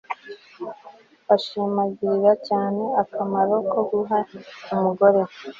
[1.27, 4.19] bashimangiraga cyane akamaro ko guha
[4.73, 5.21] umugore